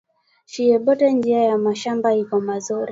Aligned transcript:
Shiye 0.45 0.79
bote 0.79 1.11
njia 1.11 1.43
ya 1.43 1.57
mashamba 1.57 2.13
iko 2.15 2.39
muzuri 2.41 2.79